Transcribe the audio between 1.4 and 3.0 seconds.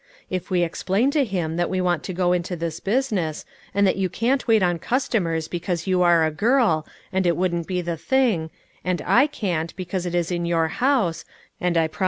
that we want to go into this